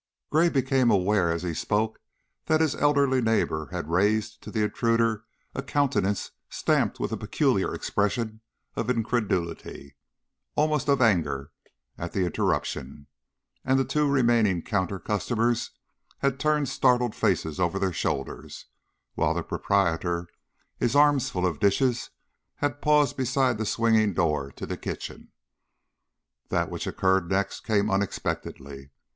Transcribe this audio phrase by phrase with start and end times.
[0.31, 2.01] Gray became aware as he spoke
[2.47, 7.71] that his elderly neighbor had raised to the intruder a countenance stamped with a peculiar
[7.71, 8.41] expression
[8.75, 9.95] of incredulity,
[10.55, 11.51] almost of anger,
[11.99, 13.05] at the interruption,
[13.63, 15.69] and that the two remaining counter customers
[16.17, 18.65] had turned startled faces over their shoulders,
[19.13, 20.27] while the proprietor,
[20.79, 22.09] his arms full of dishes,
[22.55, 25.31] had paused beside the swinging door to the kitchen.
[26.49, 28.89] That which occurred next came unexpectedly.